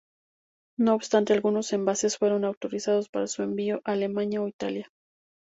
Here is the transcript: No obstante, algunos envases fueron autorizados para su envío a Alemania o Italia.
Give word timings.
No 0.79 0.95
obstante, 0.95 1.31
algunos 1.31 1.73
envases 1.73 2.17
fueron 2.17 2.43
autorizados 2.43 3.07
para 3.07 3.27
su 3.27 3.43
envío 3.43 3.81
a 3.85 3.91
Alemania 3.91 4.41
o 4.41 4.47
Italia. 4.47 4.89